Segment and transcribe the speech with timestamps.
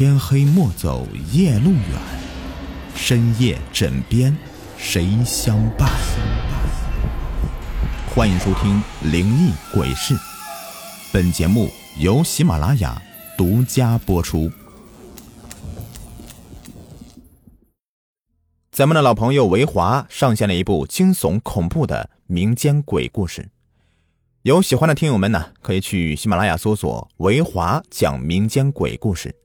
[0.00, 2.00] 天黑莫走夜路远，
[2.94, 4.34] 深夜枕边
[4.78, 5.90] 谁相伴？
[8.14, 8.82] 欢迎收听
[9.12, 10.14] 《灵异鬼事》，
[11.12, 11.68] 本节目
[11.98, 13.02] 由喜马拉雅
[13.36, 14.50] 独家播出。
[18.72, 23.50] 咱们的老朋友维华上线了一部惊悚恐怖的民间鬼故事，
[24.44, 29.36] 有喜欢的听友们呢，可以去喜马拉雅搜索“维华讲民间鬼故事”。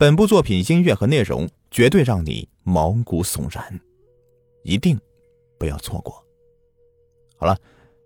[0.00, 3.78] 本部作品音乐和内容绝对让你毛骨悚然，
[4.62, 4.98] 一定
[5.58, 6.24] 不要错过。
[7.36, 7.54] 好了，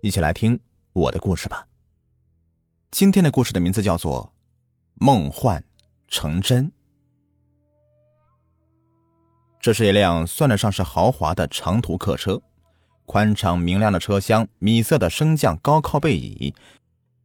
[0.00, 0.58] 一起来听
[0.94, 1.68] 我的故事吧。
[2.90, 4.24] 今天的故事的名字叫做
[5.04, 5.62] 《梦幻
[6.08, 6.66] 成真》。
[9.60, 12.40] 这是一辆算得上是豪华的长途客车，
[13.04, 16.54] 宽敞明亮的车厢，米色的升降高靠背椅，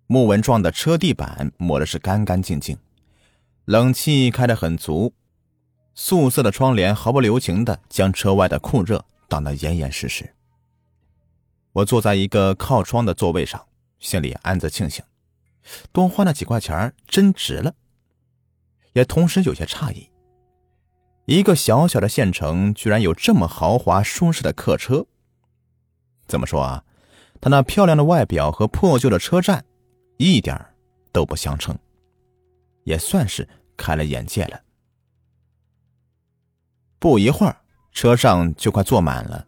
[0.07, 2.77] 木纹状的车地板抹的是干干净净。
[3.67, 5.13] 冷气开得很足，
[5.93, 10.33] 素色的窗帘毫不留情的将车外的酷热挡得严严实实。
[11.73, 13.61] 我坐在一个靠窗的座位上，
[13.99, 15.03] 心里暗自庆幸，
[15.91, 17.75] 多花那几块钱真值了。
[18.93, 20.09] 也同时有些诧异，
[21.25, 25.05] 一个小小的县城居然有这么豪华舒适的客车。
[26.25, 26.85] 怎么说啊？
[27.41, 29.65] 它那漂亮的外表和破旧的车站，
[30.15, 30.57] 一点
[31.11, 31.77] 都不相称。
[32.87, 34.61] 也算是开了眼界了。
[36.97, 37.57] 不一会儿，
[37.91, 39.45] 车上就快坐满了。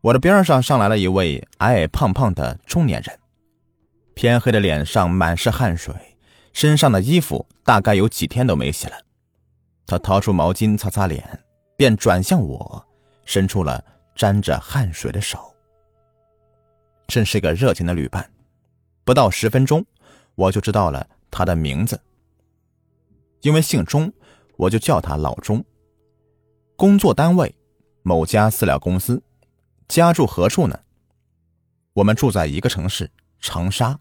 [0.00, 3.20] 我的边上上来了一位矮矮胖胖的中年人，
[4.14, 5.94] 偏黑的脸上满是汗水，
[6.54, 8.96] 身上的衣服大概有几天都没洗了。
[9.86, 11.38] 他掏出毛巾擦擦脸，
[11.76, 12.82] 便转向我，
[13.26, 13.84] 伸出了
[14.16, 15.54] 沾着汗水的手。
[17.08, 18.26] 真是个热情的旅伴。
[19.04, 19.84] 不到十分钟，
[20.34, 22.00] 我就知道了他的名字。
[23.42, 24.12] 因为姓钟，
[24.56, 25.64] 我就叫他老钟。
[26.76, 27.54] 工作单位，
[28.02, 29.22] 某家饲料公司。
[29.86, 30.80] 家住何处呢？
[31.92, 33.98] 我们住在一个城市长沙。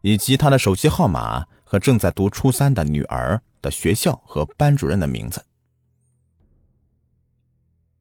[0.00, 5.42] 以及他的手机号码和正在读初三的女儿的学校和班主任的名字。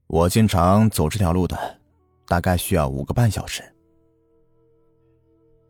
[0.07, 1.79] 我经常走这条路的，
[2.27, 3.63] 大概需要五个半小时。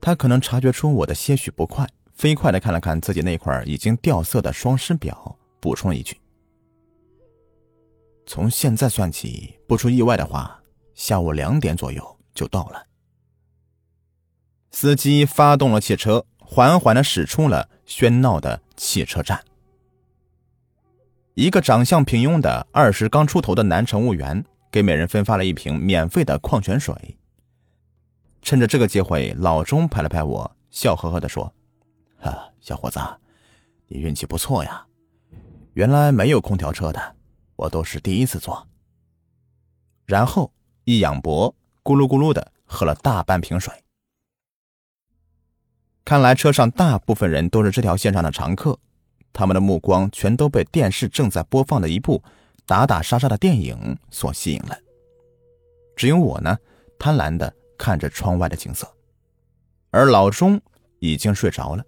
[0.01, 1.87] 他可能察觉出我的些许不快。
[2.13, 6.17] 飞快的看了看自己那块已经掉色的双师表，补充一句
[8.25, 10.61] ：“从现在算起，不出意外的话，
[10.93, 12.85] 下午两点左右就到了。”
[14.71, 19.43] 司机发动了汽车，缓缓的驶出了喧闹的汽车站。
[21.33, 27.17] 一个长相平庸的二十刚出头的男乘务员给每人分发了一瓶免费的矿泉水。
[28.41, 31.51] 趁着这个机会，老钟拍了拍我，笑呵呵的说。
[32.23, 32.99] 啊，小伙子，
[33.87, 34.85] 你运气不错呀！
[35.73, 37.15] 原来没有空调车的，
[37.55, 38.67] 我都是第一次坐。
[40.05, 40.53] 然后
[40.85, 41.53] 一仰脖，
[41.83, 43.73] 咕噜咕噜的喝了大半瓶水。
[46.05, 48.77] 看来车上大部分人都是这条线上的常客，
[49.31, 52.23] 他们的目光全都被电视正在播放的一部
[52.65, 54.77] 打打杀杀的电影所吸引了。
[55.95, 56.57] 只有我呢，
[56.97, 58.89] 贪婪的看着窗外的景色，
[59.91, 60.61] 而老钟
[60.99, 61.83] 已经睡着了。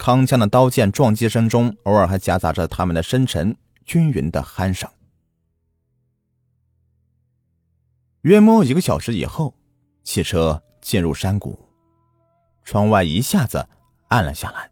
[0.00, 4.90] 铿锵的刀剑撞击声中，偶尔还夹杂着他们的深沉均匀的鼾声。
[8.22, 9.54] 约摸一个小时以后，
[10.02, 11.68] 汽车进入山谷，
[12.64, 13.68] 窗外一下子
[14.08, 14.70] 暗了下来。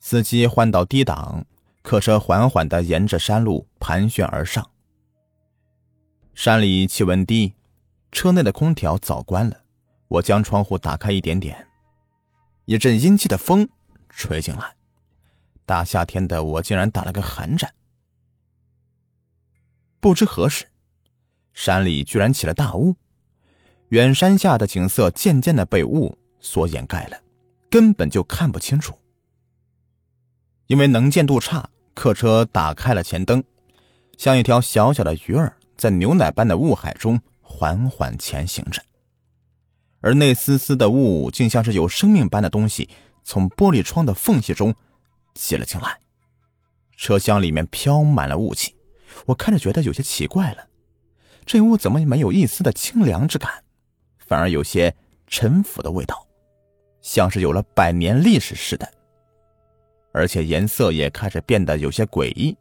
[0.00, 1.44] 司机换到低档，
[1.82, 4.68] 客车缓缓的沿着山路盘旋而上。
[6.34, 7.54] 山里气温低，
[8.10, 9.60] 车内的空调早关了。
[10.08, 11.68] 我将窗户打开一点点，
[12.64, 13.68] 一阵阴气的风。
[14.18, 14.74] 吹进来，
[15.64, 17.72] 大夏天的我竟然打了个寒战。
[20.00, 20.66] 不知何时，
[21.52, 22.96] 山里居然起了大雾，
[23.90, 27.16] 远山下的景色渐渐的被雾所掩盖了，
[27.70, 28.98] 根本就看不清楚。
[30.66, 33.44] 因为能见度差，客车打开了前灯，
[34.16, 38.82] 像一条小小的鱼儿在牛奶般的雾海中缓缓前行着，
[40.00, 42.90] 而那丝丝的雾竟像是有生命般的东西。
[43.28, 44.74] 从玻璃窗的缝隙中
[45.34, 46.00] 挤了进来，
[46.96, 48.74] 车厢里面飘满了雾气，
[49.26, 50.66] 我看着觉得有些奇怪了。
[51.44, 53.62] 这屋怎么没有一丝的清凉之感，
[54.26, 54.96] 反而有些
[55.26, 56.26] 陈腐的味道，
[57.02, 58.90] 像是有了百年历史似的。
[60.12, 62.56] 而且颜色也开始变得有些诡异，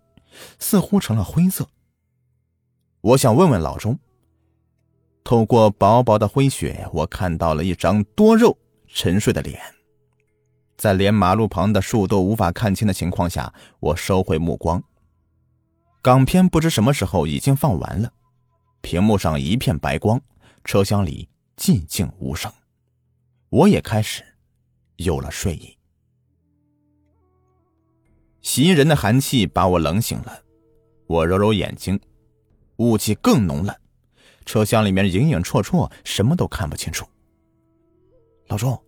[0.59, 1.65] 似乎成了灰色。
[2.99, 3.97] 我想问问老钟，
[5.23, 8.57] 透过薄薄的灰雪，我看到了一张多肉
[8.89, 9.61] 沉睡的脸。
[10.77, 14.81] 在连马路旁的树都无法看清的情况下，我收回目光。
[16.03, 18.13] 港片不知什么时候已经放完了，
[18.81, 20.21] 屏幕上一片白光，
[20.63, 21.27] 车厢里
[21.57, 22.51] 寂静无声，
[23.49, 24.23] 我也开始
[24.97, 25.75] 有了睡意。
[28.41, 30.43] 袭人的寒气把我冷醒了，
[31.07, 31.99] 我揉揉眼睛，
[32.77, 33.75] 雾气更浓了，
[34.45, 37.05] 车厢里面影影绰绰，什么都看不清楚。
[38.47, 38.81] 老钟，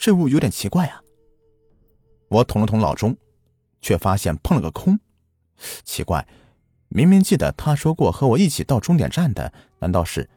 [0.00, 1.02] 这雾有点奇怪啊。
[2.28, 3.16] 我捅了捅老钟，
[3.80, 4.98] 却发现碰了个空。
[5.84, 6.26] 奇怪，
[6.88, 10.30] 明明记得他说过和我一起到终点站的，难道是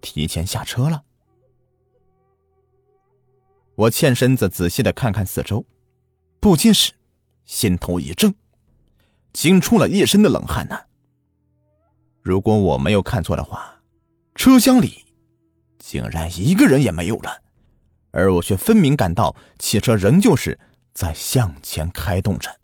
[0.00, 1.02] 提前下车了？
[3.74, 5.64] 我欠身子仔细的看看四周，
[6.38, 6.92] 不禁是
[7.44, 8.34] 心头一怔，
[9.32, 10.80] 惊出了一身的冷汗呐。
[12.22, 13.82] 如果我没有看错的话，
[14.36, 15.04] 车厢里
[15.78, 17.42] 竟然一个人也没有了，
[18.10, 20.58] 而我却分明感到汽车仍旧是
[20.92, 22.60] 在向前开动着。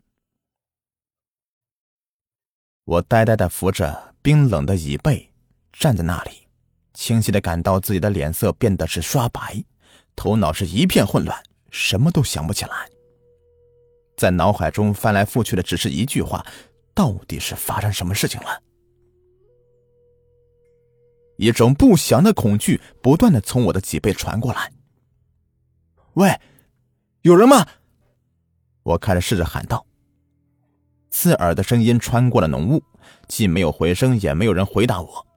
[2.85, 5.31] 我呆呆的扶着冰冷的椅背，
[5.73, 6.47] 站在那里，
[6.93, 9.63] 清晰的感到自己的脸色变得是刷白，
[10.15, 12.89] 头脑是一片混乱，什么都想不起来。
[14.17, 16.45] 在脑海中翻来覆去的只是一句话：
[16.93, 18.61] 到底是发生什么事情了？
[21.37, 24.71] 一种不祥的恐惧不断的从我的脊背传过来。
[26.15, 26.39] 喂，
[27.23, 27.67] 有人吗？
[28.83, 29.85] 我开始试着喊道。
[31.11, 32.81] 刺耳的声音穿过了浓雾，
[33.27, 35.27] 既没有回声，也没有人回答我。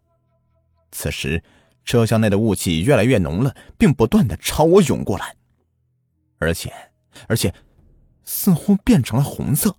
[0.92, 1.42] 此时，
[1.84, 5.34] 车厢内的雾气越来越浓了，并不断的朝我涌过来，
[6.38, 6.72] 而且，
[7.26, 7.52] 而且，
[8.22, 9.74] 似乎变成了红色。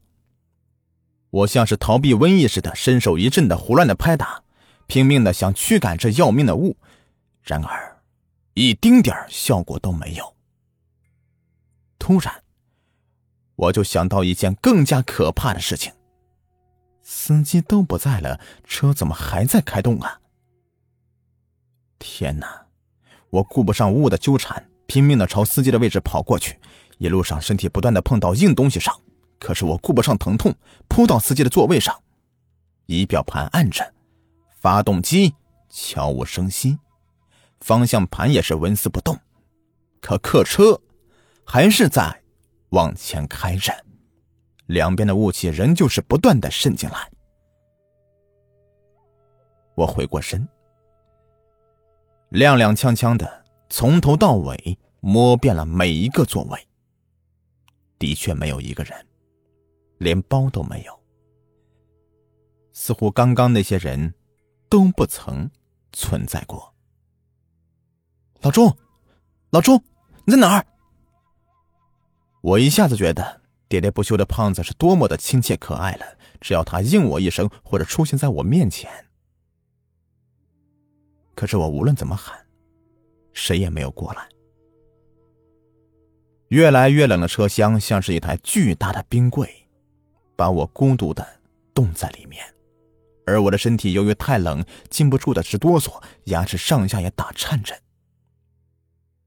[1.30, 4.44] 我像是逃避瘟疫似的，伸手一阵的胡乱的拍打，
[4.88, 6.76] 拼命的想驱赶这要命的雾，
[7.42, 8.02] 然而，
[8.54, 10.36] 一丁点效果都没有。
[12.10, 12.44] 突然。
[13.56, 15.94] 我就想到一件更加可怕的事情：
[17.04, 20.20] 司机都不在了，车怎么还在开动啊？
[22.00, 22.66] 天哪！
[23.30, 26.60] 我顾不上雾的纠缠，拼命的朝司机的位置跑过去。
[26.98, 29.00] 一路上，身体不断的碰到硬东西上，
[29.38, 30.56] 可是我顾不上疼痛，
[30.88, 32.02] 扑到司机的座位上，
[32.88, 33.94] 仪表盘按着，
[34.60, 35.36] 发动机
[35.70, 36.80] 悄无声息，
[37.60, 39.20] 方向盘也是纹丝不动，
[40.02, 40.82] 可客车
[41.52, 42.16] 还是在。
[42.70, 43.74] 往前开着，
[44.68, 47.12] 两边的雾气仍旧是不断的渗进来。
[49.74, 50.48] 我回过身，
[52.30, 56.68] 踉踉跄跄的从头到尾摸遍了每一个座位，
[57.98, 59.08] 的确没有一个人，
[59.98, 61.00] 连包都没有，
[62.72, 64.14] 似乎刚刚那些人
[64.70, 65.50] 都不曾
[65.92, 66.72] 存在过。
[68.42, 68.78] 老钟，
[69.50, 69.84] 老钟，
[70.26, 70.64] 你在哪儿？
[72.42, 76.06] 我一下子觉得喋喋不休的胖子是多么的亲切可爱了。
[76.42, 78.90] 只要他应我一声，或者出现在我面前，
[81.36, 82.46] 可是我无论怎么喊，
[83.34, 84.30] 谁也没有过来。
[86.48, 89.68] 越来越冷的车厢像是一台巨大的冰柜，
[90.38, 91.28] 把我孤独的
[91.74, 92.42] 冻在里面，
[93.26, 97.78] 而我的身体由于太冷，禁不住的直哆嗦，牙齿上下也打颤着。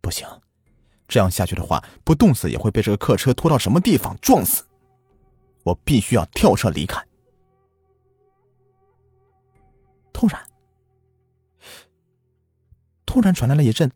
[0.00, 0.26] 不行。
[1.12, 4.64] 这样下去的话，不冻死也会被这个客车拖到什么地方撞死。
[5.62, 7.06] 我必须要跳车离开。
[10.10, 10.42] 突然，
[13.04, 13.92] 突然传来了一阵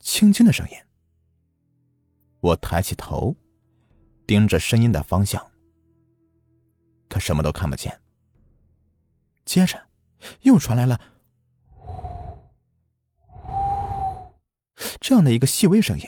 [0.00, 0.76] 轻轻的声音。
[2.40, 3.36] 我抬起头，
[4.26, 5.52] 盯着声音的方向，
[7.08, 8.00] 可什么都看不见。
[9.44, 9.80] 接着，
[10.40, 11.00] 又传来了
[15.00, 16.04] 这样的一个细微声音。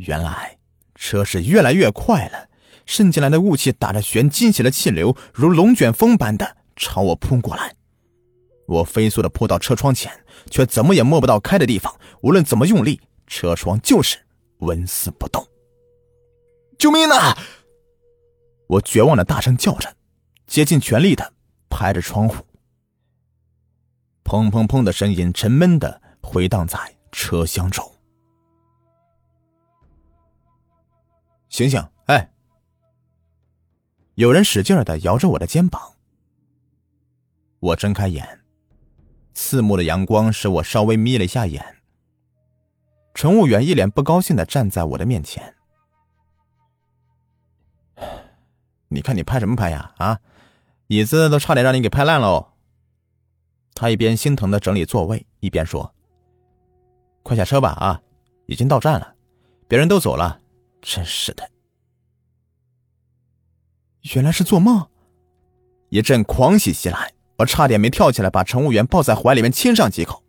[0.00, 0.58] 原来
[0.94, 2.48] 车是越来越快了，
[2.86, 7.74] 渗进来的雾气打着旋，惊起了气流，如龙卷风般的朝我扑过来。
[8.66, 10.10] 我飞速的扑到车窗前，
[10.50, 11.94] 却怎么也摸不到开的地方。
[12.22, 14.18] 无论怎么用力，车窗就是
[14.58, 15.46] 纹丝不动。
[16.78, 17.36] 救命啊！
[18.68, 19.94] 我绝望的大声叫着，
[20.46, 21.34] 竭尽全力的
[21.68, 22.36] 拍着窗户。
[24.24, 26.78] 砰砰砰的声音沉闷的回荡在
[27.12, 27.84] 车厢中。
[31.50, 31.84] 醒醒！
[32.06, 32.32] 哎，
[34.14, 35.96] 有人使劲的摇着我的肩膀。
[37.58, 38.40] 我睁开眼，
[39.34, 41.78] 刺目的阳光使我稍微眯了一下眼。
[43.14, 45.56] 乘务员一脸不高兴的站在我的面前。
[48.88, 49.92] 你看你拍什么拍呀？
[49.98, 50.20] 啊，
[50.86, 52.52] 椅子都差点让你给拍烂了哦。
[53.74, 55.92] 他一边心疼的整理座位，一边说
[57.24, 58.00] ：“快下车吧，啊，
[58.46, 59.16] 已经到站了，
[59.66, 60.39] 别人都走了。”
[60.82, 61.50] 真是的，
[64.14, 64.88] 原来是做梦。
[65.90, 70.22] 一阵狂喜袭来，我差点没跳起来把乘务员抱在怀里面亲上几口。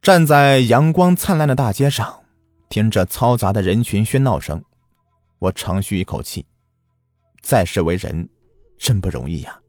[0.00, 2.24] 站在阳光灿烂的大街上，
[2.68, 4.64] 听着嘈杂的人群喧闹声，
[5.38, 6.44] 我长吁一口气。
[7.40, 8.28] 在世为人，
[8.78, 9.60] 真不容易呀！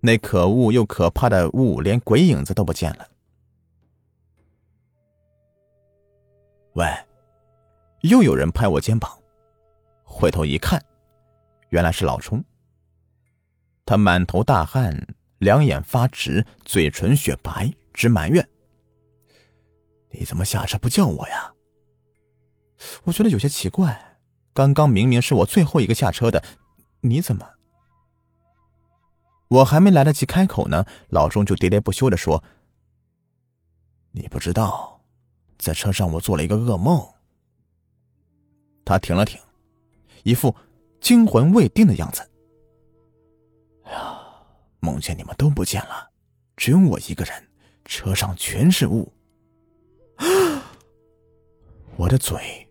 [0.00, 3.08] 那可恶又可怕的雾，连鬼影子都不见了。
[6.74, 6.86] 喂，
[8.02, 9.18] 又有人拍我肩膀，
[10.04, 10.80] 回头一看，
[11.70, 12.44] 原来是老冲。
[13.84, 18.48] 他满头大汗，两眼发直，嘴唇雪白，直埋怨。
[20.10, 21.52] 你怎么下车不叫我呀？
[23.04, 24.18] 我觉得有些奇怪，
[24.54, 26.44] 刚刚明明是我最后一个下车的，
[27.00, 27.50] 你怎么？
[29.48, 32.44] 我还没来得及开口呢，老钟就喋喋不休的说
[34.12, 35.02] ：“你不知道，
[35.58, 37.04] 在车上我做了一个噩梦。”
[38.88, 39.38] 他停了停，
[40.22, 40.54] 一副
[40.98, 42.26] 惊魂未定的样子。
[43.84, 44.18] 哎呀，
[44.80, 46.08] 梦见你们都不见了，
[46.56, 47.48] 只有我一个人，
[47.84, 49.12] 车上全是雾。
[51.96, 52.66] 我的嘴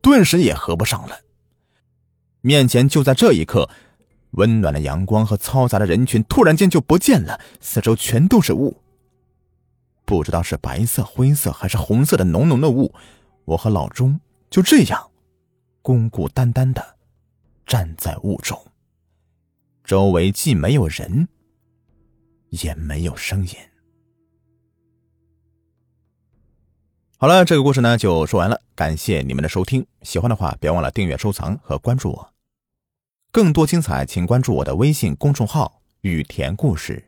[0.00, 1.20] 顿时也合不上了。
[2.40, 3.68] 面前就在这一刻，
[4.30, 8.80] 温暖的阳光和嘈杂的人群突然间就不见了，四周全都是雾。
[10.06, 12.94] 不知道是白色、灰色还是红色的浓浓的雾。
[13.44, 14.18] 我和老钟
[14.48, 15.10] 就这样
[15.88, 16.98] 孤孤单单的
[17.64, 18.62] 站在雾中，
[19.82, 21.26] 周围既没有人，
[22.50, 23.54] 也没有声音。
[27.16, 28.60] 好了，这个故事呢就说完了。
[28.74, 32.34] 感谢你们的收听，喜欢的话别忘了订阅、收藏和关注我。
[33.32, 37.07] 更多精彩，请关注我的微信公众号“雨田故事”。